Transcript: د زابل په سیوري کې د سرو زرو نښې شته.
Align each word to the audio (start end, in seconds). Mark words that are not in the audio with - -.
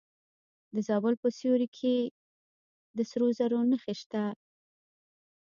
د 0.73 0.75
زابل 0.87 1.13
په 1.23 1.27
سیوري 1.37 1.67
کې 1.77 1.95
د 2.97 2.99
سرو 3.09 3.27
زرو 3.37 3.59
نښې 3.69 3.93
شته. 4.01 4.23